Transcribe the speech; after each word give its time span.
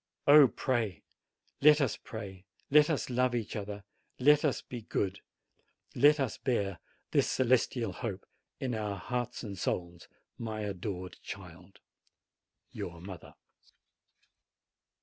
Oh, 0.25 0.47
pray! 0.47 1.03
let 1.61 1.79
us 1.79 1.95
pray, 1.95 2.47
let 2.71 2.89
us 2.89 3.11
love 3.11 3.35
each 3.35 3.55
other, 3.55 3.83
let 4.17 4.43
us 4.43 4.59
be 4.63 4.81
good, 4.81 5.19
let 5.93 6.19
us 6.19 6.39
bear 6.39 6.79
this 7.11 7.29
celestial 7.29 7.93
hope 7.93 8.25
in 8.59 8.73
our 8.73 8.95
hearts 8.97 9.43
and 9.43 9.59
souls, 9.59 10.07
my 10.39 10.61
adored 10.61 11.19
child! 11.21 11.81
YOUR 12.71 12.99
MOTHER. 12.99 13.35